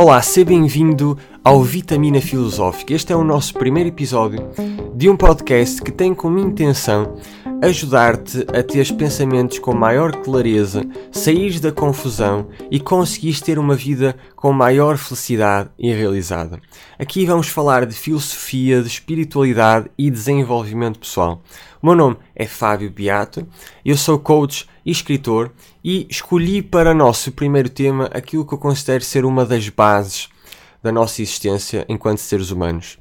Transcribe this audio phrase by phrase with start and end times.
[0.00, 2.94] Olá, seja bem-vindo ao Vitamina Filosófica.
[2.94, 4.48] Este é o nosso primeiro episódio
[4.94, 7.16] de um podcast que tem como intenção
[7.60, 14.16] ajudar-te a ter pensamentos com maior clareza, sair da confusão e conseguires ter uma vida
[14.36, 16.60] com maior felicidade e realizada.
[16.98, 21.42] Aqui vamos falar de filosofia, de espiritualidade e desenvolvimento pessoal.
[21.82, 23.46] O meu nome é Fábio Beato,
[23.84, 25.50] eu sou coach e escritor
[25.82, 30.28] e escolhi para nosso primeiro tema aquilo que eu considero ser uma das bases
[30.80, 32.98] da nossa existência enquanto seres humanos.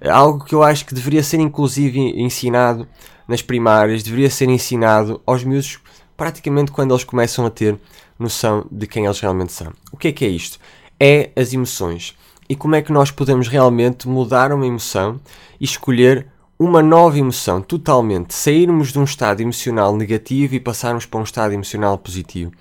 [0.00, 2.88] É algo que eu acho que deveria ser inclusive ensinado
[3.28, 5.78] nas primárias, deveria ser ensinado aos miúdos
[6.16, 7.78] praticamente quando eles começam a ter
[8.18, 9.72] noção de quem eles realmente são.
[9.92, 10.58] O que é que é isto?
[10.98, 12.16] É as emoções.
[12.48, 15.20] E como é que nós podemos realmente mudar uma emoção
[15.60, 16.26] e escolher
[16.58, 21.54] uma nova emoção totalmente, sairmos de um estado emocional negativo e passarmos para um estado
[21.54, 22.52] emocional positivo.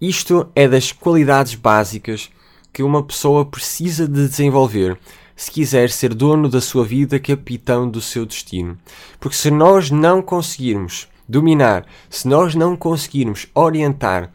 [0.00, 2.30] Isto é das qualidades básicas
[2.72, 4.96] que uma pessoa precisa de desenvolver
[5.36, 8.78] se quiser ser dono da sua vida, capitão do seu destino.
[9.18, 14.30] Porque se nós não conseguirmos dominar, se nós não conseguirmos orientar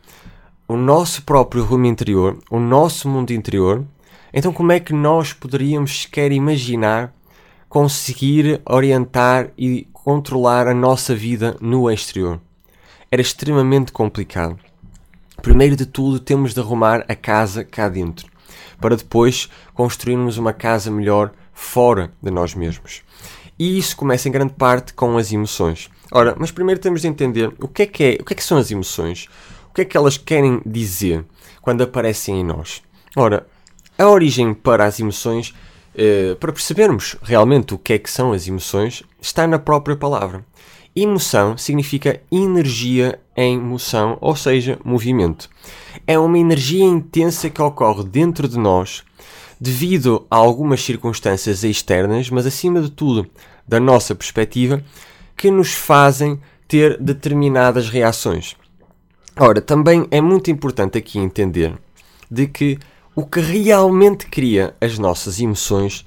[0.68, 3.86] o nosso próprio rumo interior, o nosso mundo interior,
[4.34, 7.14] então como é que nós poderíamos sequer imaginar
[7.70, 12.42] conseguir orientar e controlar a nossa vida no exterior.
[13.12, 14.58] Era extremamente complicado.
[15.42, 18.28] Primeiro de tudo, temos de arrumar a casa cá dentro,
[18.80, 23.02] para depois construirmos uma casa melhor fora de nós mesmos.
[23.58, 25.90] E isso começa em grande parte com as emoções.
[26.12, 28.44] Ora, mas primeiro temos de entender o que é que, é, o que, é que
[28.44, 29.28] são as emoções,
[29.70, 31.26] o que é que elas querem dizer
[31.62, 32.82] quando aparecem em nós.
[33.16, 33.46] Ora,
[33.98, 35.54] a origem para as emoções
[36.02, 40.46] eh, para percebermos realmente o que é que são as emoções, está na própria palavra.
[41.02, 45.50] Emoção significa energia em moção, ou seja, movimento.
[46.06, 49.06] É uma energia intensa que ocorre dentro de nós
[49.62, 53.26] devido a algumas circunstâncias externas, mas acima de tudo
[53.66, 54.84] da nossa perspectiva,
[55.38, 56.38] que nos fazem
[56.68, 58.58] ter determinadas reações.
[59.38, 61.80] Ora, também é muito importante aqui entender
[62.30, 62.78] de que
[63.16, 66.04] o que realmente cria as nossas emoções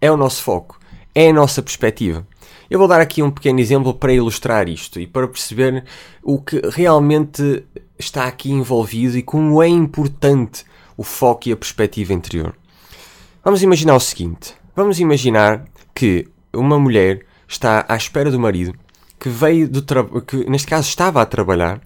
[0.00, 0.80] é o nosso foco,
[1.14, 2.26] é a nossa perspectiva.
[2.72, 5.84] Eu vou dar aqui um pequeno exemplo para ilustrar isto e para perceber
[6.22, 7.66] o que realmente
[7.98, 10.64] está aqui envolvido e como é importante
[10.96, 12.56] o foco e a perspectiva interior.
[13.44, 18.72] Vamos imaginar o seguinte: vamos imaginar que uma mulher está à espera do marido
[19.20, 19.82] que veio do
[20.22, 21.78] que neste caso estava a trabalhar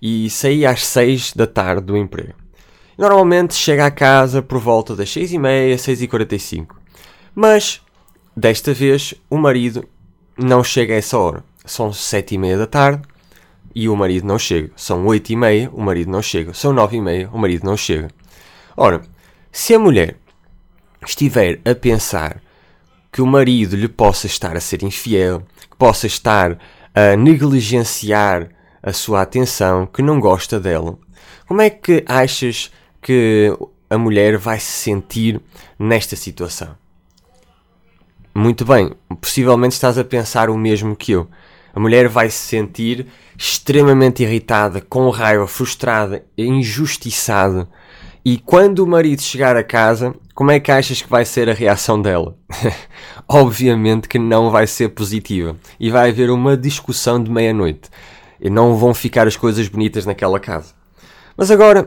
[0.00, 2.32] e saía às 6 da tarde do emprego.
[2.96, 6.68] Normalmente chega a casa por volta das 6h30, 6h45.
[7.34, 7.82] Mas,
[8.34, 9.86] desta vez, o marido
[10.44, 11.44] não chega a essa hora.
[11.64, 13.02] São 7h30 da tarde
[13.74, 14.70] e o marido não chega.
[14.76, 16.52] São 8h30, o marido não chega.
[16.54, 18.08] São 9h30, o marido não chega.
[18.76, 19.02] Ora,
[19.50, 20.16] se a mulher
[21.06, 22.42] estiver a pensar
[23.10, 26.58] que o marido lhe possa estar a ser infiel, que possa estar
[26.94, 28.48] a negligenciar
[28.82, 30.98] a sua atenção, que não gosta dela,
[31.46, 33.56] como é que achas que
[33.90, 35.40] a mulher vai se sentir
[35.78, 36.81] nesta situação?
[38.34, 41.28] Muito bem, possivelmente estás a pensar o mesmo que eu.
[41.74, 43.06] A mulher vai se sentir
[43.36, 47.68] extremamente irritada, com raiva, frustrada, injustiçada.
[48.24, 51.54] E quando o marido chegar a casa, como é que achas que vai ser a
[51.54, 52.36] reação dela?
[53.26, 55.56] Obviamente que não vai ser positiva.
[55.80, 57.90] E vai haver uma discussão de meia-noite.
[58.40, 60.74] E não vão ficar as coisas bonitas naquela casa.
[61.36, 61.86] Mas agora,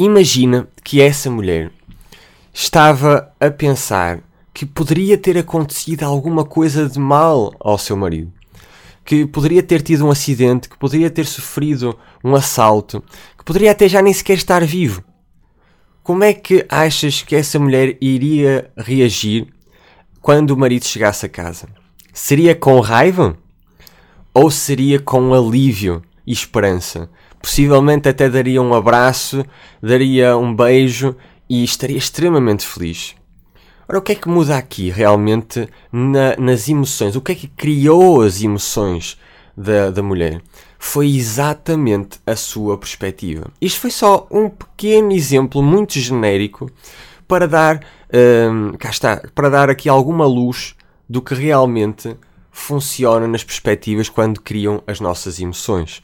[0.00, 1.70] Imagina que essa mulher
[2.54, 4.20] estava a pensar
[4.60, 8.30] que poderia ter acontecido alguma coisa de mal ao seu marido.
[9.02, 13.02] Que poderia ter tido um acidente, que poderia ter sofrido um assalto,
[13.38, 15.02] que poderia até já nem sequer estar vivo.
[16.02, 19.46] Como é que achas que essa mulher iria reagir
[20.20, 21.66] quando o marido chegasse a casa?
[22.12, 23.38] Seria com raiva?
[24.34, 27.08] Ou seria com alívio e esperança?
[27.40, 29.42] possivelmente até daria um abraço,
[29.82, 31.16] daria um beijo
[31.48, 33.18] e estaria extremamente feliz.
[33.90, 37.16] Ora, o que é que muda aqui realmente na, nas emoções?
[37.16, 39.18] O que é que criou as emoções
[39.56, 40.40] da, da mulher?
[40.78, 43.50] Foi exatamente a sua perspectiva.
[43.60, 46.70] Isto foi só um pequeno exemplo muito genérico
[47.26, 47.80] para dar,
[48.14, 50.76] hum, cá está, para dar aqui alguma luz
[51.08, 52.16] do que realmente
[52.52, 56.00] funciona nas perspectivas quando criam as nossas emoções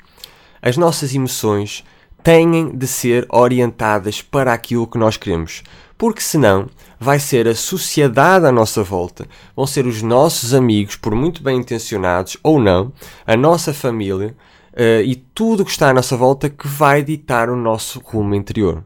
[0.67, 1.85] as nossas emoções
[2.25, 5.63] têm de ser orientadas para aquilo que nós queremos,
[5.97, 6.69] porque senão
[6.99, 11.59] vai ser a sociedade à nossa volta, vão ser os nossos amigos, por muito bem
[11.59, 12.93] intencionados ou não,
[13.27, 14.35] a nossa família
[14.73, 18.83] uh, e tudo que está à nossa volta que vai ditar o nosso rumo interior.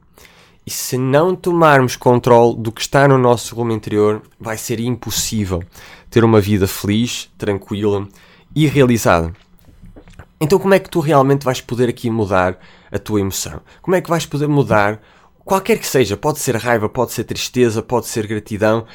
[0.67, 5.63] E se não tomarmos controle do que está no nosso regulamento interior, vai ser impossível
[6.11, 8.07] ter uma vida feliz, tranquila
[8.55, 9.33] e realizada.
[10.41, 12.59] Então, como é que tu realmente vais poder aqui mudar
[12.91, 13.61] a tua emoção?
[13.83, 15.01] Como é que vais poder mudar
[15.51, 16.17] qualquer que seja?
[16.17, 18.87] Pode ser raiva, pode ser tristeza, pode ser gratidão,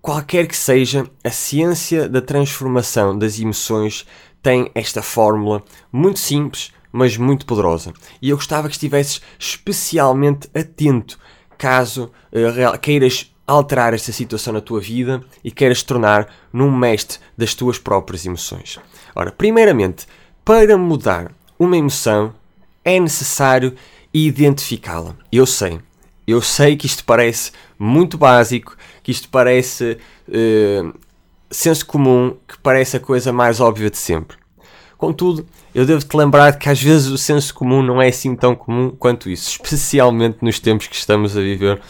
[0.00, 4.06] qualquer que seja, a ciência da transformação das emoções
[4.40, 7.92] tem esta fórmula muito simples, mas muito poderosa.
[8.22, 11.18] E eu gostava que estivesses especialmente atento
[11.58, 17.56] caso uh, queiras alterar esta situação na tua vida e queiras tornar num mestre das
[17.56, 18.78] tuas próprias emoções.
[19.16, 20.06] Ora, primeiramente,
[20.44, 22.32] para mudar uma emoção
[22.84, 23.74] é necessário
[24.12, 25.16] identificá-la.
[25.32, 25.80] Eu sei,
[26.26, 29.98] eu sei que isto parece muito básico, que isto parece
[30.28, 30.94] uh,
[31.50, 34.36] senso comum, que parece a coisa mais óbvia de sempre.
[34.96, 38.90] Contudo, eu devo-te lembrar que às vezes o senso comum não é assim tão comum
[38.90, 41.80] quanto isso, especialmente nos tempos que estamos a viver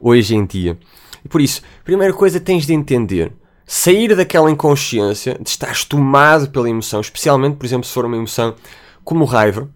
[0.00, 0.78] hoje em dia.
[1.24, 3.32] E por isso, primeira coisa tens de entender
[3.68, 8.54] sair daquela inconsciência, de estar tomado pela emoção, especialmente, por exemplo, se for uma emoção
[9.04, 9.68] como raiva,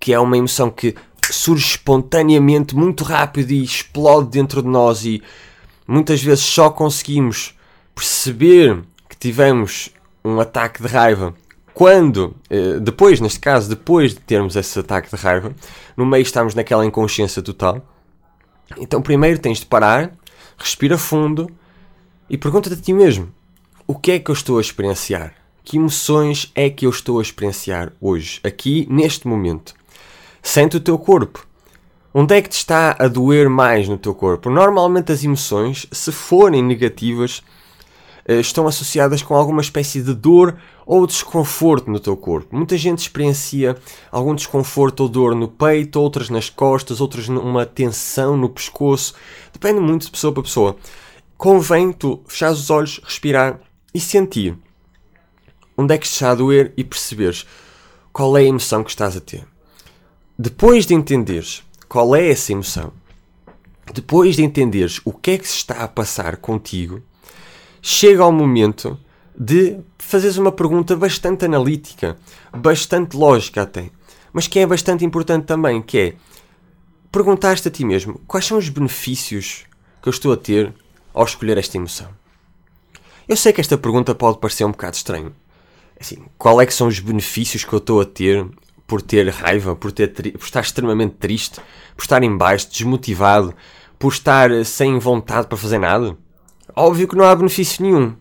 [0.00, 0.94] que é uma emoção que
[1.32, 5.22] surge espontaneamente, muito rápido e explode dentro de nós e
[5.86, 7.54] muitas vezes só conseguimos
[7.94, 9.90] perceber que tivemos
[10.24, 11.34] um ataque de raiva
[11.74, 15.52] quando, eh, depois, neste caso, depois de termos esse ataque de raiva,
[15.96, 17.84] no meio estamos naquela inconsciência total.
[18.78, 20.12] Então, primeiro tens de parar,
[20.56, 21.50] respira fundo
[22.30, 23.28] e pergunta-te a ti mesmo:
[23.88, 25.34] o que é que eu estou a experienciar?
[25.64, 29.74] Que emoções é que eu estou a experienciar hoje, aqui, neste momento?
[30.46, 31.44] Sente o teu corpo.
[32.12, 34.50] Onde é que te está a doer mais no teu corpo?
[34.50, 37.42] Normalmente as emoções, se forem negativas,
[38.26, 40.56] eh, estão associadas com alguma espécie de dor
[40.86, 42.54] ou desconforto no teu corpo.
[42.54, 43.74] Muita gente experiencia
[44.12, 49.14] algum desconforto ou dor no peito, outras nas costas, outras numa tensão no pescoço.
[49.50, 50.76] Depende muito de pessoa para pessoa.
[51.38, 53.60] Convém tu fechar os olhos, respirar
[53.92, 54.56] e sentir
[55.76, 57.46] onde é que está a doer e perceberes
[58.12, 59.53] qual é a emoção que estás a ter.
[60.36, 62.92] Depois de entenderes qual é essa emoção,
[63.92, 67.00] depois de entenderes o que é que se está a passar contigo,
[67.80, 68.98] chega ao momento
[69.38, 72.18] de fazeres uma pergunta bastante analítica,
[72.52, 73.90] bastante lógica até,
[74.32, 76.14] mas que é bastante importante também, que é
[77.12, 79.64] perguntar-te a ti mesmo quais são os benefícios
[80.02, 80.74] que eu estou a ter
[81.12, 82.08] ao escolher esta emoção.
[83.28, 85.32] Eu sei que esta pergunta pode parecer um bocado estranho.
[86.00, 88.44] Assim, qual é que são os benefícios que eu estou a ter
[88.86, 91.60] por ter raiva, por, ter por estar extremamente triste,
[91.96, 93.54] por estar em baixo, desmotivado,
[93.98, 96.16] por estar sem vontade para fazer nada?
[96.76, 98.14] Óbvio que não há benefício nenhum.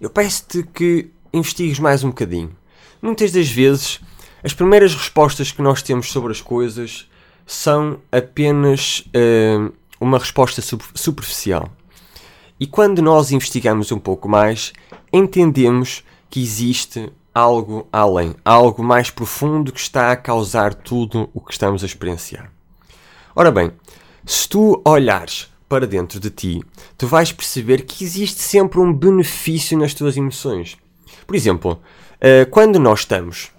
[0.00, 2.56] Eu peço-te que investigues mais um bocadinho.
[3.02, 4.00] Muitas das vezes,
[4.42, 7.08] as primeiras respostas que nós temos sobre as coisas
[7.46, 10.62] são apenas uh, uma resposta
[10.94, 11.70] superficial.
[12.58, 14.72] E quando nós investigamos um pouco mais,
[15.12, 21.52] entendemos que existe algo além, algo mais profundo que está a causar tudo o que
[21.52, 22.50] estamos a experienciar.
[23.34, 23.72] Ora bem,
[24.24, 26.62] se tu olhares para dentro de ti,
[26.98, 30.76] tu vais perceber que existe sempre um benefício nas tuas emoções.
[31.26, 31.80] Por exemplo,
[32.20, 33.52] eh, quando nós estamos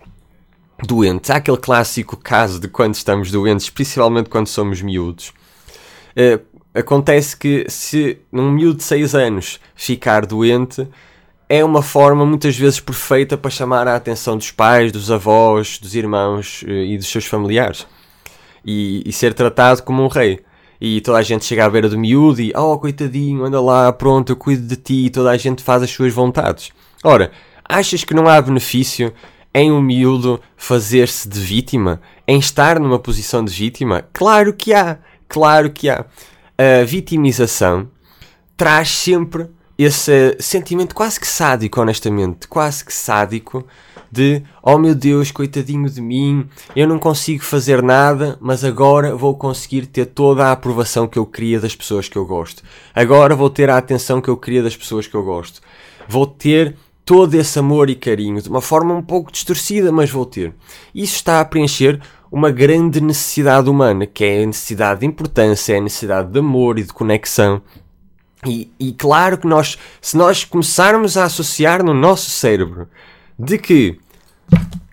[0.85, 5.31] doentes, há aquele clássico caso de quando estamos doentes, principalmente quando somos miúdos,
[6.15, 6.39] eh,
[6.73, 10.87] acontece que se num miúdo de 6 anos ficar doente,
[11.53, 15.95] é uma forma muitas vezes perfeita para chamar a atenção dos pais, dos avós, dos
[15.95, 17.85] irmãos eh, e dos seus familiares.
[18.63, 20.39] E, e ser tratado como um rei.
[20.79, 24.31] E toda a gente chega à beira do miúdo e, oh coitadinho, anda lá, pronto,
[24.31, 26.71] eu cuido de ti, e toda a gente faz as suas vontades.
[27.03, 27.31] Ora,
[27.67, 29.13] achas que não há benefício
[29.53, 31.99] em um miúdo fazer-se de vítima?
[32.25, 34.05] Em estar numa posição de vítima?
[34.13, 34.99] Claro que há!
[35.27, 36.05] Claro que há!
[36.57, 37.89] a vitimização
[38.55, 39.49] traz sempre
[39.83, 43.65] esse sentimento quase que sádico, honestamente, quase que sádico,
[44.11, 49.35] de oh meu Deus, coitadinho de mim, eu não consigo fazer nada, mas agora vou
[49.35, 52.61] conseguir ter toda a aprovação que eu queria das pessoas que eu gosto.
[52.93, 55.61] Agora vou ter a atenção que eu queria das pessoas que eu gosto.
[56.07, 60.25] Vou ter todo esse amor e carinho, de uma forma um pouco distorcida, mas vou
[60.25, 60.53] ter.
[60.93, 61.99] Isso está a preencher
[62.31, 66.79] uma grande necessidade humana, que é a necessidade de importância, é a necessidade de amor
[66.79, 67.61] e de conexão.
[68.45, 72.87] E, e claro que nós, se nós começarmos a associar no nosso cérebro
[73.37, 73.99] de que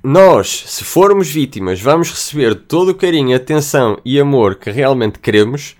[0.03, 5.77] nós, se formos vítimas, vamos receber todo o carinho, atenção e amor que realmente queremos,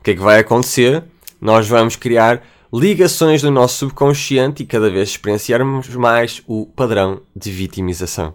[0.00, 1.02] o que é que vai acontecer?
[1.40, 2.42] Nós vamos criar
[2.72, 8.34] ligações do nosso subconsciente e cada vez experienciarmos mais o padrão de vitimização.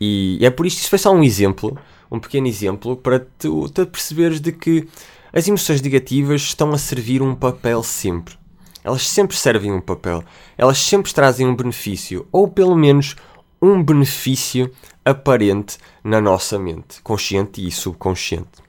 [0.00, 1.76] E é por isto isso foi só um exemplo,
[2.10, 4.88] um pequeno exemplo, para tu, tu perceberes de que
[5.32, 8.34] As emoções negativas estão a servir um papel sempre.
[8.82, 10.24] Elas sempre servem um papel.
[10.56, 13.14] Elas sempre trazem um benefício, ou pelo menos
[13.60, 14.72] um benefício
[15.04, 18.68] aparente na nossa mente, consciente e subconsciente.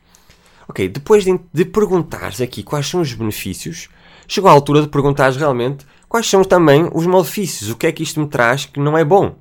[0.67, 3.87] Ok, depois de, de perguntares aqui quais são os benefícios,
[4.27, 7.69] chegou a altura de perguntares realmente quais são também os malefícios.
[7.69, 9.35] O que é que isto me traz que não é bom?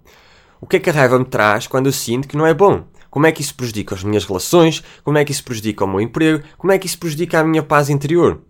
[0.60, 2.84] O que é que a raiva me traz quando eu sinto que não é bom?
[3.10, 4.82] Como é que isso prejudica as minhas relações?
[5.02, 6.42] Como é que isso prejudica o meu emprego?
[6.56, 8.40] Como é que isso prejudica a minha paz interior?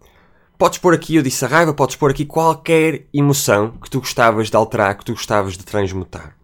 [0.58, 4.50] Podes pôr aqui, eu disse a raiva, podes pôr aqui qualquer emoção que tu gostavas
[4.50, 6.36] de alterar, que tu gostavas de transmutar.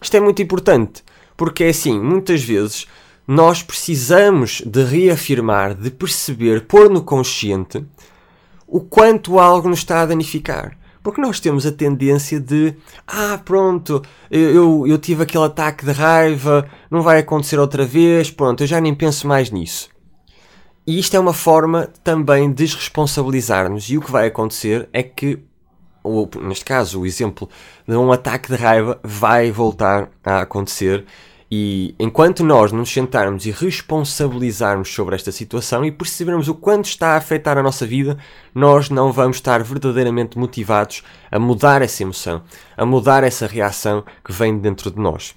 [0.00, 1.02] Isto é muito importante,
[1.36, 2.86] porque é assim, muitas vezes
[3.26, 7.84] nós precisamos de reafirmar, de perceber, pôr no consciente
[8.68, 10.78] o quanto algo nos está a danificar.
[11.06, 12.74] Porque nós temos a tendência de,
[13.06, 18.64] ah, pronto, eu, eu tive aquele ataque de raiva, não vai acontecer outra vez, pronto,
[18.64, 19.88] eu já nem penso mais nisso.
[20.84, 23.88] E isto é uma forma também de desresponsabilizar-nos.
[23.88, 25.38] E o que vai acontecer é que,
[26.02, 27.48] ou neste caso, o exemplo
[27.86, 31.04] de um ataque de raiva vai voltar a acontecer
[31.50, 37.10] e enquanto nós nos sentarmos e responsabilizarmos sobre esta situação e percebermos o quanto está
[37.10, 38.18] a afetar a nossa vida,
[38.52, 42.42] nós não vamos estar verdadeiramente motivados a mudar essa emoção,
[42.76, 45.36] a mudar essa reação que vem dentro de nós.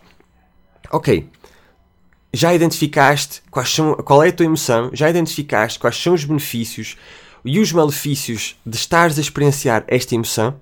[0.91, 1.29] Ok,
[2.33, 6.97] já identificaste são, qual é a tua emoção, já identificaste quais são os benefícios
[7.45, 10.55] e os malefícios de estares a experienciar esta emoção?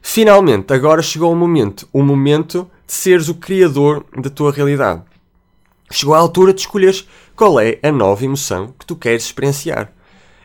[0.00, 5.02] Finalmente, agora chegou o momento, o momento de seres o criador da tua realidade.
[5.90, 9.92] Chegou a altura de escolheres qual é a nova emoção que tu queres experienciar.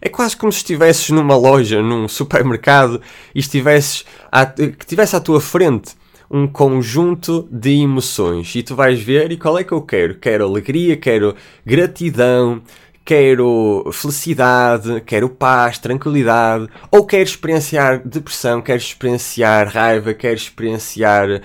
[0.02, 3.02] É quase como se estivesses numa loja, num supermercado
[3.36, 5.96] e estivesses à, que tivesse à tua frente
[6.30, 10.16] um conjunto de emoções e tu vais ver e qual é que eu quero?
[10.16, 12.62] Quero alegria, quero gratidão,
[13.04, 21.42] quero felicidade, quero paz, tranquilidade, ou quero experienciar depressão, quero experienciar raiva, quero experienciar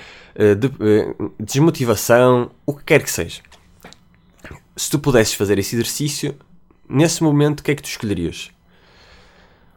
[0.54, 3.42] de, uh, desmotivação, o que quer que seja.
[4.76, 6.36] Se tu pudesses fazer esse exercício,
[6.88, 8.50] nesse momento, o que é que tu escolherias?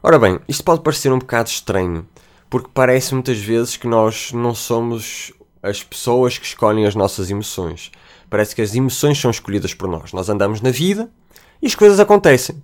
[0.03, 2.07] Ora bem, isto pode parecer um bocado estranho,
[2.49, 7.91] porque parece muitas vezes que nós não somos as pessoas que escolhem as nossas emoções.
[8.29, 10.13] Parece que as emoções são escolhidas por nós.
[10.13, 11.09] Nós andamos na vida
[11.61, 12.61] e as coisas acontecem.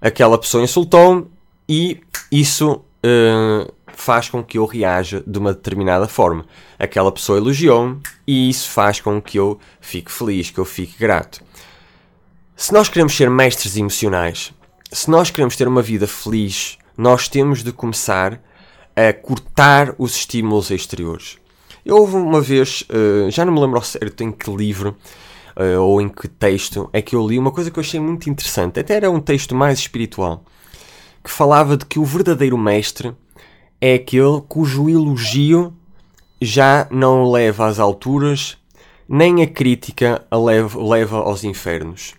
[0.00, 1.26] Aquela pessoa insultou-me
[1.68, 6.44] e isso uh, faz com que eu reaja de uma determinada forma.
[6.78, 11.42] Aquela pessoa elogiou-me e isso faz com que eu fique feliz, que eu fique grato.
[12.56, 14.52] Se nós queremos ser mestres emocionais,
[14.90, 18.40] se nós queremos ter uma vida feliz, nós temos de começar
[18.96, 21.38] a cortar os estímulos exteriores.
[21.84, 24.96] Eu houve uma vez, uh, já não me lembro ao certo em que livro,
[25.56, 28.28] uh, ou em que texto é que eu li uma coisa que eu achei muito
[28.28, 30.44] interessante, até era um texto mais espiritual,
[31.22, 33.14] que falava de que o verdadeiro mestre
[33.80, 35.72] é aquele cujo elogio
[36.40, 38.56] já não leva às alturas,
[39.08, 42.14] nem a crítica a leva, leva aos infernos.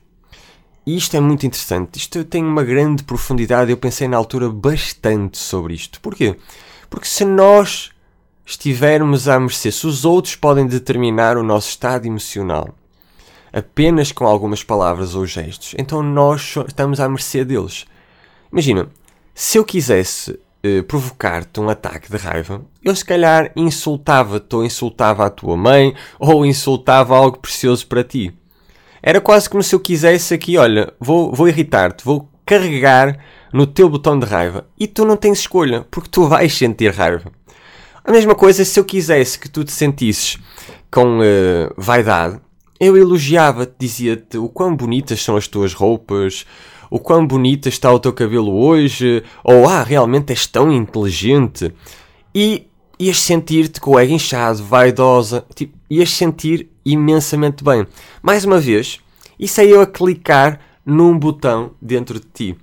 [0.86, 1.98] E isto é muito interessante.
[1.98, 3.70] Isto tem uma grande profundidade.
[3.70, 6.02] Eu pensei na altura bastante sobre isto.
[6.02, 6.36] Porquê?
[6.90, 7.92] Porque se nós
[8.46, 12.70] estivermos à mercê, se os outros podem determinar o nosso estado emocional,
[13.54, 17.86] apenas com algumas palavras ou gestos, então nós estamos à mercê deles.
[18.52, 18.90] Imagina,
[19.36, 25.26] se eu quisesse uh, provocar-te um ataque de raiva, eu se calhar insultava-te ou insultava
[25.26, 28.34] a tua mãe ou insultava algo precioso para ti.
[29.02, 33.18] Era quase como se eu quisesse aqui, olha, vou, vou irritar-te, vou carregar
[33.54, 37.32] no teu botão de raiva e tu não tens escolha, porque tu vais sentir raiva.
[38.04, 40.38] A mesma coisa se eu quisesse que tu te sentisses
[40.92, 42.40] com uh, vaidade,
[42.80, 46.46] eu elogiava-te, dizia-te o quão bonitas são as tuas roupas,
[46.90, 51.74] o quão bonita está o teu cabelo hoje, ou ah, realmente és tão inteligente.
[52.34, 52.68] E
[53.00, 57.86] ias sentir-te com o ego inchado, vaidosa, tipo, ias sentir imensamente bem.
[58.22, 59.00] Mais uma vez,
[59.40, 62.58] isso é eu a clicar num botão dentro de ti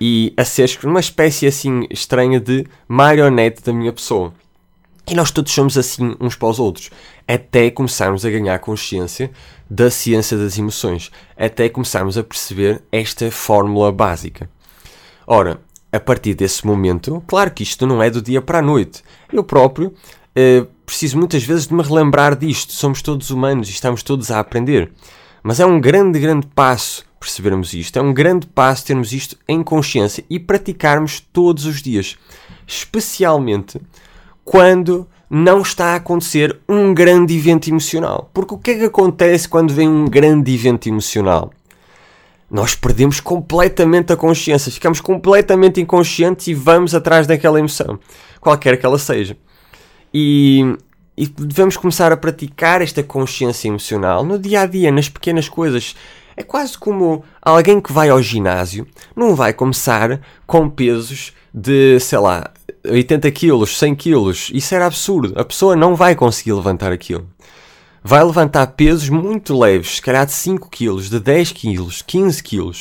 [0.00, 4.32] e a seres uma espécie assim estranha de marionete da minha pessoa.
[5.10, 6.88] E nós todos somos assim uns para os outros,
[7.26, 9.32] até começarmos a ganhar consciência
[9.68, 14.48] da ciência das emoções, até começarmos a perceber esta fórmula básica.
[15.26, 19.02] Ora, a partir desse momento, claro que isto não é do dia para a noite.
[19.32, 19.92] Eu próprio
[20.36, 22.72] eh, preciso muitas vezes de me relembrar disto.
[22.72, 24.92] Somos todos humanos e estamos todos a aprender.
[25.42, 27.98] Mas é um grande, grande passo percebermos isto.
[27.98, 32.16] É um grande passo termos isto em consciência e praticarmos todos os dias.
[32.64, 33.80] Especialmente
[34.44, 38.30] quando não está a acontecer um grande evento emocional.
[38.34, 41.52] Porque o que é que acontece quando vem um grande evento emocional?
[42.50, 47.98] nós perdemos completamente a consciência, ficamos completamente inconscientes e vamos atrás daquela emoção,
[48.40, 49.36] qualquer que ela seja.
[50.12, 50.76] E,
[51.16, 55.94] e devemos começar a praticar esta consciência emocional no dia a dia, nas pequenas coisas.
[56.36, 62.18] É quase como alguém que vai ao ginásio não vai começar com pesos de, sei
[62.18, 62.50] lá,
[62.84, 64.50] 80 quilos, 100 quilos.
[64.52, 65.38] Isso era absurdo.
[65.38, 67.26] A pessoa não vai conseguir levantar aquilo
[68.02, 72.72] vai levantar pesos muito leves, se calhar de 5 kg, de 10 kg, 15 kg.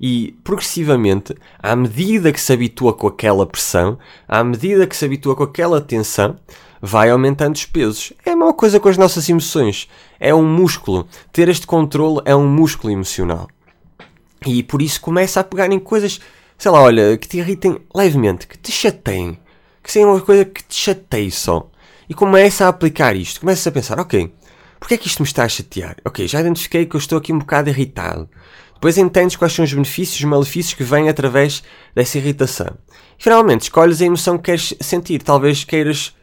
[0.00, 5.36] E progressivamente, à medida que se habitua com aquela pressão, à medida que se habitua
[5.36, 6.36] com aquela tensão,
[6.80, 8.12] vai aumentando os pesos.
[8.24, 9.88] É a mesma coisa com as nossas emoções.
[10.18, 11.06] É um músculo.
[11.30, 13.46] Ter este controle é um músculo emocional.
[14.46, 16.18] E por isso começa a pegar em coisas,
[16.60, 19.36] sei lá, olha, que te irritem levemente, que te chateiem,
[19.82, 21.68] que sejam uma coisa que te chateie só.
[22.08, 23.40] E começa a aplicar isto.
[23.40, 24.32] Começa a pensar, ok,
[24.80, 25.96] Porquê é que isto me está a chatear?
[26.04, 28.28] Ok, já identifiquei que eu estou aqui um bocado irritado.
[28.72, 31.62] Depois entendes quais são os benefícios e os malefícios que vêm através
[31.94, 32.78] dessa irritação.
[33.18, 35.22] E finalmente escolhes a emoção que queres sentir.
[35.22, 36.16] Talvez queiras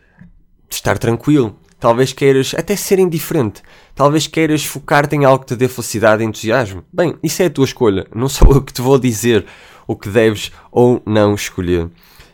[0.67, 1.55] estar tranquilo.
[1.79, 3.61] Talvez queiras até ser indiferente.
[3.93, 6.83] Talvez queiras focar-te em algo que te dê felicidade e entusiasmo.
[6.91, 8.07] Bem, isso é a tua escolha.
[8.13, 9.45] Não sou eu que te vou dizer
[9.87, 11.89] o que deves ou não escolher.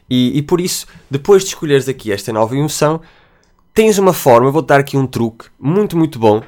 [0.10, 3.00] E, e por isso, depois de escolheres aqui esta nova emoção,
[3.74, 6.42] tens uma forma, vou-te dar aqui um truque muito, muito bom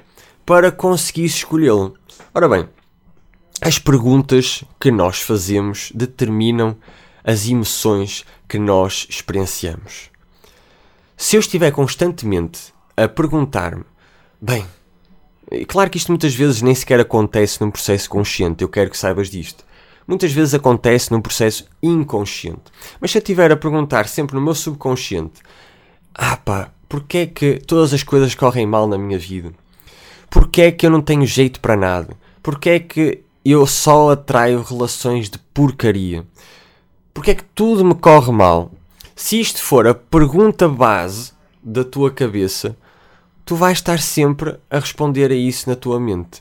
[0.46, 1.96] para conseguir escolhê-lo.
[2.34, 2.68] Ora bem,
[3.62, 6.76] as perguntas que nós fazemos determinam
[7.24, 10.12] as emoções que nós experienciamos.
[11.18, 13.86] Se eu estiver constantemente a perguntar-me,
[14.40, 14.66] bem,
[15.68, 19.30] claro que isto muitas vezes nem sequer acontece num processo consciente, eu quero que saibas
[19.30, 19.64] disto.
[20.08, 22.72] Muitas vezes acontece num processo inconsciente.
[23.00, 25.42] Mas se eu estiver a perguntar sempre no meu subconsciente,
[26.14, 29.52] ah pá, Porquê é que todas as coisas correm mal na minha vida?
[30.30, 32.16] Porquê é que eu não tenho jeito para nada?
[32.44, 36.26] Porquê é que eu só atraio relações de porcaria?
[37.14, 38.72] Porquê é que tudo me corre mal?
[39.16, 42.78] Se isto for a pergunta base da tua cabeça,
[43.44, 46.40] tu vais estar sempre a responder a isso na tua mente.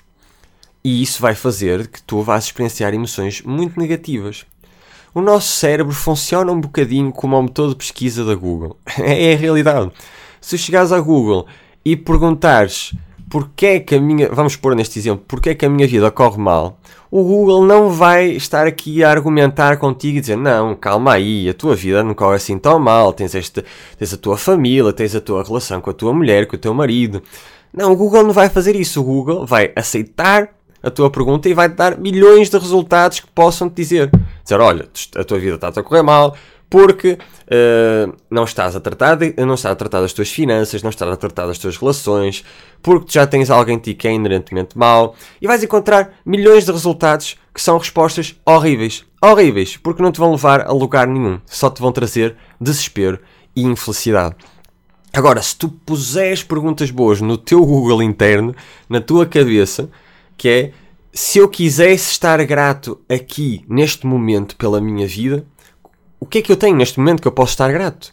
[0.84, 4.44] E isso vai fazer que tu vás experienciar emoções muito negativas.
[5.14, 8.76] O nosso cérebro funciona um bocadinho como o motor de pesquisa da Google.
[8.98, 9.90] é a realidade
[10.44, 11.46] se chegares a Google
[11.82, 12.92] e perguntares
[13.30, 16.10] porque é que a minha, vamos pôr neste exemplo, porque é que a minha vida
[16.10, 16.78] corre mal,
[17.10, 21.54] o Google não vai estar aqui a argumentar contigo e dizer, não, calma aí, a
[21.54, 23.64] tua vida não corre assim tão mal, tens, este,
[23.98, 26.74] tens a tua família, tens a tua relação com a tua mulher, com o teu
[26.74, 27.22] marido.
[27.72, 30.50] Não, o Google não vai fazer isso, o Google vai aceitar
[30.84, 34.10] a tua pergunta e vai te dar milhões de resultados que possam te dizer,
[34.42, 36.36] dizer, olha, a tua vida está a correr mal,
[36.68, 40.90] porque uh, não estás a tratar de, não estás a tratar das tuas finanças, não
[40.90, 42.44] estás a tratar das tuas relações,
[42.82, 47.36] porque já tens alguém ti que é inerentemente mau e vais encontrar milhões de resultados
[47.54, 51.80] que são respostas horríveis, horríveis, porque não te vão levar a lugar nenhum, só te
[51.80, 53.18] vão trazer desespero
[53.54, 54.34] e infelicidade.
[55.12, 58.52] Agora, se tu puseres perguntas boas no teu Google interno,
[58.88, 59.88] na tua cabeça,
[60.36, 60.72] que é
[61.12, 65.46] se eu quisesse estar grato aqui, neste momento, pela minha vida,
[66.18, 68.12] o que é que eu tenho neste momento que eu posso estar grato?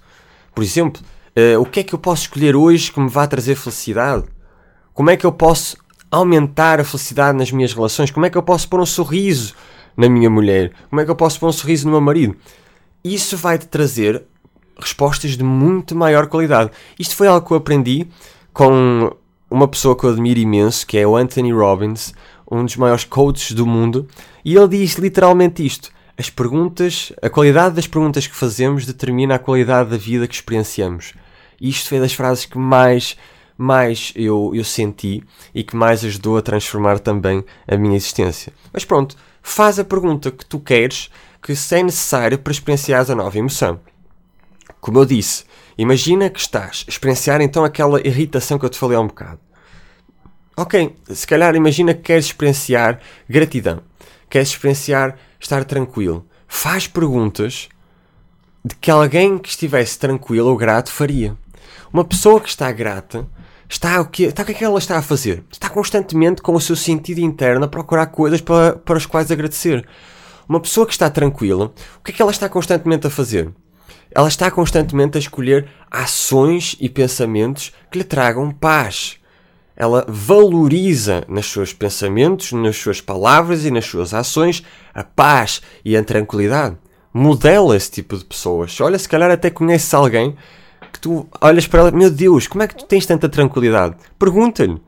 [0.53, 1.01] Por exemplo,
[1.35, 4.25] uh, o que é que eu posso escolher hoje que me vá trazer felicidade?
[4.93, 5.77] Como é que eu posso
[6.11, 8.11] aumentar a felicidade nas minhas relações?
[8.11, 9.55] Como é que eu posso pôr um sorriso
[9.97, 10.71] na minha mulher?
[10.89, 12.35] Como é que eu posso pôr um sorriso no meu marido?
[13.03, 14.23] Isso vai te trazer
[14.77, 16.69] respostas de muito maior qualidade.
[16.99, 18.07] Isto foi algo que eu aprendi
[18.53, 19.15] com
[19.51, 22.13] uma pessoa que eu admiro imenso, que é o Anthony Robbins,
[22.49, 24.07] um dos maiores coaches do mundo,
[24.43, 29.39] e ele diz literalmente isto: as perguntas, a qualidade das perguntas que fazemos determina a
[29.39, 31.13] qualidade da vida que experienciamos.
[31.59, 33.17] Isto foi das frases que mais,
[33.57, 38.53] mais eu, eu senti e que mais ajudou a transformar também a minha existência.
[38.71, 41.09] Mas pronto, faz a pergunta que tu queres,
[41.41, 43.79] que se é necessário para experienciar a nova emoção.
[44.79, 45.43] Como eu disse,
[45.77, 49.39] imagina que estás a experienciar então aquela irritação que eu te falei há um bocado.
[50.57, 53.81] Ok, se calhar imagina que queres experienciar gratidão,
[54.29, 56.25] queres experienciar estar tranquilo.
[56.47, 57.69] Faz perguntas
[58.63, 61.35] de que alguém que estivesse tranquilo ou grato faria.
[61.91, 63.27] Uma pessoa que está grata
[63.67, 65.43] está o que, está, o que é que ela está a fazer?
[65.51, 69.87] Está constantemente com o seu sentido interno a procurar coisas para, para as quais agradecer.
[70.47, 73.51] Uma pessoa que está tranquila, o que é que ela está constantemente a fazer?
[74.13, 79.21] Ela está constantemente a escolher ações e pensamentos que lhe tragam paz
[79.81, 85.97] ela valoriza nos seus pensamentos, nas suas palavras e nas suas ações a paz e
[85.97, 86.77] a tranquilidade.
[87.11, 88.79] Modela esse tipo de pessoas.
[88.79, 90.35] Olha, se calhar até conheces alguém
[90.93, 93.95] que tu olhas para ela, meu Deus, como é que tu tens tanta tranquilidade?
[94.19, 94.79] Pergunta-lhe.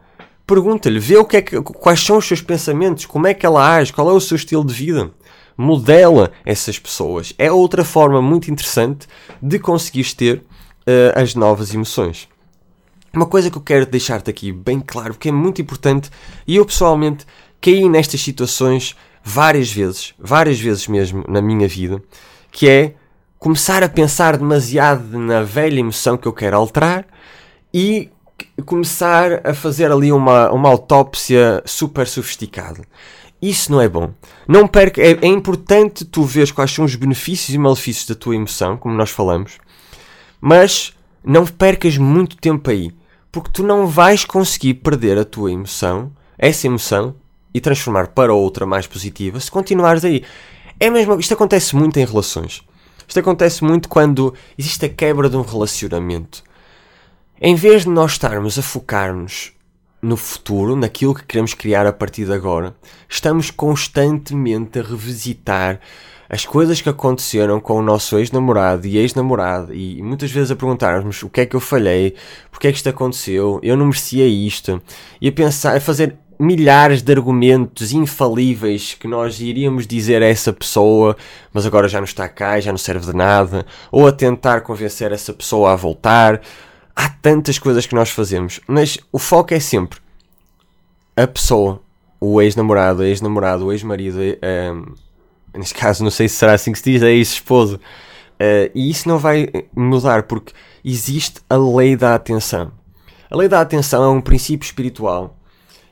[0.45, 3.75] pergunta-lhe, vê o que é que, quais são os seus pensamentos, como é que ela
[3.75, 5.09] age, qual é o seu estilo de vida.
[5.57, 7.33] Modela essas pessoas.
[7.37, 9.07] É outra forma muito interessante
[9.41, 12.27] de conseguires ter uh, as novas emoções.
[13.13, 16.09] Uma coisa que eu quero deixar-te aqui bem claro, que é muito importante,
[16.47, 17.25] e eu pessoalmente
[17.61, 22.01] caí nestas situações várias vezes, várias vezes mesmo na minha vida,
[22.51, 22.95] que é
[23.37, 27.05] começar a pensar demasiado na velha emoção que eu quero alterar
[27.73, 28.09] e
[28.65, 32.81] começar a fazer ali uma, uma autópsia super sofisticada.
[33.43, 34.13] Isso não é bom.
[34.47, 38.37] Não perca, é, é importante tu ver quais são os benefícios e malefícios da tua
[38.37, 39.57] emoção, como nós falamos,
[40.39, 42.93] mas não percas muito tempo aí,
[43.29, 47.15] porque tu não vais conseguir perder a tua emoção, essa emoção,
[47.53, 50.23] e transformar para outra mais positiva se continuares aí.
[50.79, 52.63] É mesmo, isto acontece muito em relações.
[53.05, 56.41] Isto acontece muito quando existe a quebra de um relacionamento.
[57.41, 59.51] Em vez de nós estarmos a focar-nos
[60.03, 62.75] no futuro, naquilo que queremos criar a partir de agora,
[63.07, 65.79] estamos constantemente a revisitar
[66.29, 71.23] as coisas que aconteceram com o nosso ex-namorado e ex-namorada e muitas vezes a perguntarmos
[71.23, 72.15] o que é que eu falhei,
[72.51, 74.81] porque é que isto aconteceu, eu não merecia isto,
[75.21, 80.51] e a pensar, a fazer milhares de argumentos infalíveis que nós iríamos dizer a essa
[80.51, 81.15] pessoa,
[81.53, 85.11] mas agora já não está cá, já não serve de nada, ou a tentar convencer
[85.11, 86.41] essa pessoa a voltar.
[86.95, 90.03] Há tantas coisas que nós fazemos, mas o foco é sempre
[91.15, 91.81] a pessoa,
[92.19, 94.93] o ex-namorado, ex-namorado, ex-marido, um,
[95.57, 97.75] neste caso não sei se será assim que se diz, a ex-esposo.
[97.75, 100.53] Uh, e isso não vai mudar porque
[100.83, 102.71] existe a lei da atenção.
[103.29, 105.37] A lei da atenção é um princípio espiritual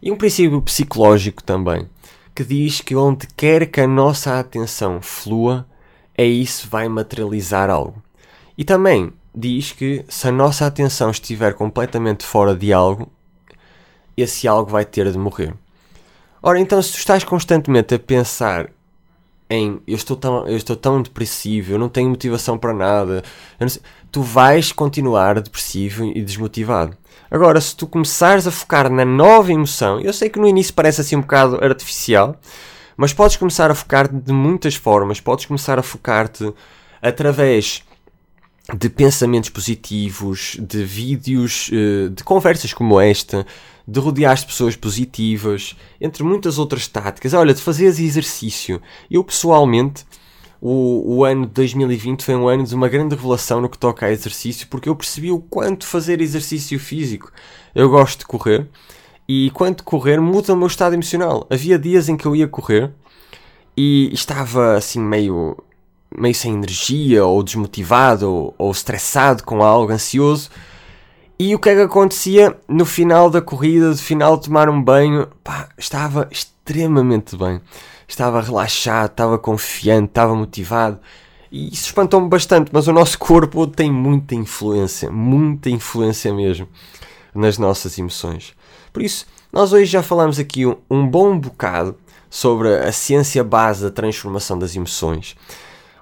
[0.02, 1.88] e um princípio psicológico também,
[2.36, 5.68] que diz que onde quer que a nossa atenção flua,
[6.18, 8.02] é isso vai materializar algo.
[8.58, 13.12] E também diz que se a nossa atenção estiver completamente fora de algo,
[14.16, 15.54] esse algo vai ter de morrer.
[16.44, 18.70] Ora, então, se tu estás constantemente a pensar
[19.50, 23.22] em eu estou tão, eu estou tão depressivo, eu não tenho motivação para nada,
[24.10, 26.98] tu vais continuar depressivo e desmotivado.
[27.30, 31.02] Agora, se tu começares a focar na nova emoção, eu sei que no início parece
[31.02, 32.36] assim um bocado artificial,
[32.96, 35.20] mas podes começar a focar de muitas formas.
[35.20, 36.54] Podes começar a focar-te
[37.02, 37.84] através
[38.74, 43.46] de pensamentos positivos, de vídeos, eh, de conversas como esta,
[43.88, 47.34] de rodear-te de pessoas positivas, entre muitas outras táticas.
[47.34, 48.82] Olha, de fazeres exercício.
[49.10, 50.06] Eu pessoalmente
[50.62, 54.06] o, o ano de 2020 foi um ano de uma grande revelação no que toca
[54.06, 57.32] a exercício, porque eu percebi o quanto fazer exercício físico.
[57.74, 58.68] Eu gosto de correr
[59.28, 61.48] e quanto correr muda o meu estado emocional.
[61.50, 62.92] Havia dias em que eu ia correr
[63.76, 65.58] e estava assim meio
[66.18, 70.50] meio sem energia ou desmotivado ou, estressado com algo ansioso.
[71.40, 74.82] E o que é que acontecia no final da corrida, no final de tomar um
[74.82, 75.28] banho?
[75.44, 77.62] Pá, estava extremamente bem
[78.12, 81.00] estava relaxado, estava confiante, estava motivado.
[81.52, 86.68] E isso espantou-me bastante, mas o nosso corpo tem muita influência, muita influência mesmo
[87.34, 88.54] nas nossas emoções.
[88.94, 91.98] Por isso, nós hoje já falamos aqui um, um bom bocado
[92.30, 95.36] sobre a ciência base da transformação das emoções.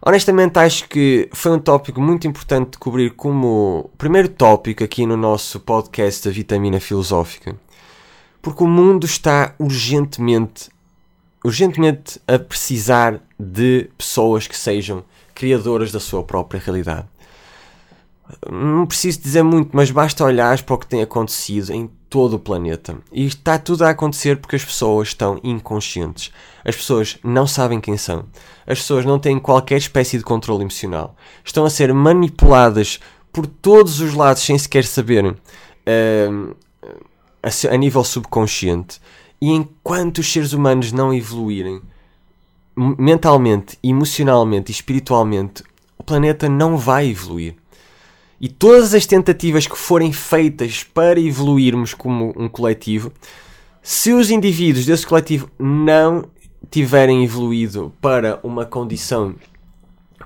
[0.06, 5.18] Honestamente, acho que foi um tópico muito importante de cobrir como primeiro tópico aqui no
[5.18, 7.56] nosso podcast da Vitamina Filosófica.
[8.42, 10.70] Porque o mundo está urgentemente
[11.44, 17.08] urgentemente a precisar de pessoas que sejam criadoras da sua própria realidade.
[18.52, 22.40] Não preciso dizer muito, mas basta olhar para o que tem acontecido em todo o
[22.40, 22.98] planeta.
[23.12, 26.32] E está tudo a acontecer porque as pessoas estão inconscientes.
[26.66, 28.26] As pessoas não sabem quem são.
[28.66, 31.16] As pessoas não têm qualquer espécie de controle emocional.
[31.44, 33.00] Estão a ser manipuladas
[33.32, 35.32] por todos os lados sem sequer saberem.
[35.32, 36.56] Uh,
[37.44, 39.00] a, a nível subconsciente.
[39.42, 41.82] E enquanto os seres humanos não evoluírem
[42.76, 45.64] mentalmente, emocionalmente e espiritualmente,
[45.98, 47.56] o planeta não vai evoluir.
[48.40, 53.12] E todas as tentativas que forem feitas para evoluirmos como um coletivo,
[53.82, 56.26] se os indivíduos desse coletivo não
[56.72, 59.36] tiverem evoluído para uma condição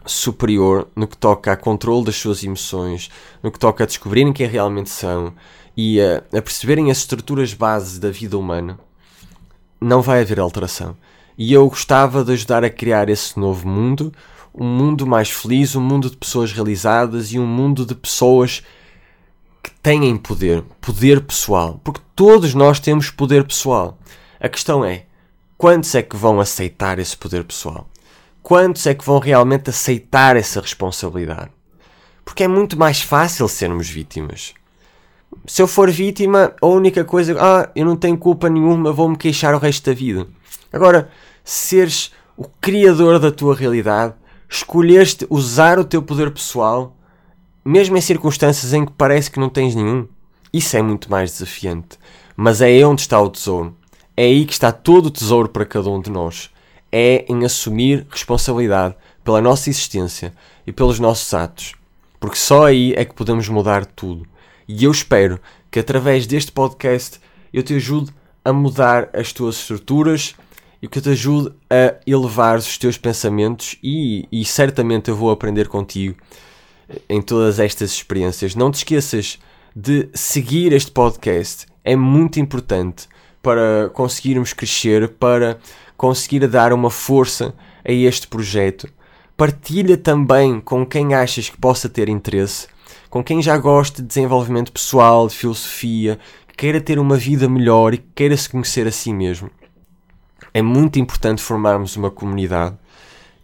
[0.05, 3.09] superior no que toca a controle das suas emoções,
[3.41, 5.33] no que toca a descobrirem quem realmente são
[5.75, 8.77] e a, a perceberem as estruturas bases da vida humana,
[9.79, 10.95] não vai haver alteração.
[11.37, 14.13] E eu gostava de ajudar a criar esse novo mundo,
[14.53, 18.63] um mundo mais feliz, um mundo de pessoas realizadas e um mundo de pessoas
[19.63, 23.97] que têm poder, poder pessoal, porque todos nós temos poder pessoal.
[24.39, 25.05] A questão é,
[25.57, 27.89] quantos é que vão aceitar esse poder pessoal?
[28.41, 31.49] Quantos é que vão realmente aceitar essa responsabilidade?
[32.25, 34.53] Porque é muito mais fácil sermos vítimas.
[35.47, 39.55] se eu for vítima, a única coisa, ah, eu não tenho culpa nenhuma, vou-me queixar
[39.55, 40.27] o resto da vida.
[40.71, 41.09] Agora,
[41.43, 44.13] seres o criador da tua realidade,
[44.49, 46.95] escolheste usar o teu poder pessoal,
[47.63, 50.07] mesmo em circunstâncias em que parece que não tens nenhum,
[50.51, 51.97] isso é muito mais desafiante.
[52.35, 53.75] Mas é aí onde está o tesouro.
[54.15, 56.51] É aí que está todo o tesouro para cada um de nós.
[56.91, 60.33] É em assumir responsabilidade pela nossa existência
[60.67, 61.73] e pelos nossos atos.
[62.19, 64.27] Porque só aí é que podemos mudar tudo.
[64.67, 65.39] E eu espero
[65.71, 67.19] que através deste podcast
[67.51, 68.11] eu te ajude
[68.45, 70.35] a mudar as tuas estruturas
[70.83, 75.69] e que te ajude a elevar os teus pensamentos e, e certamente eu vou aprender
[75.69, 76.17] contigo
[77.07, 78.53] em todas estas experiências.
[78.53, 79.39] Não te esqueças
[79.73, 81.67] de seguir este podcast.
[81.85, 83.07] É muito importante
[83.41, 85.57] para conseguirmos crescer, para
[85.95, 88.89] conseguir dar uma força a este projeto.
[89.37, 92.67] Partilha também com quem achas que possa ter interesse,
[93.09, 97.93] com quem já gosta de desenvolvimento pessoal, de filosofia, que queira ter uma vida melhor
[97.93, 99.49] e que queira se conhecer a si mesmo.
[100.53, 102.75] É muito importante formarmos uma comunidade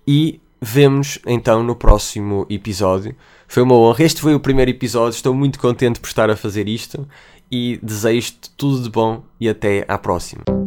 [0.08, 3.15] e vemos então no próximo episódio.
[3.48, 4.04] Foi uma honra.
[4.04, 5.15] Este foi o primeiro episódio.
[5.15, 7.08] Estou muito contente por estar a fazer isto
[7.52, 10.59] e desejo-te tudo de bom e até à próxima.